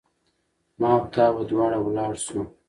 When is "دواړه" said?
1.49-1.77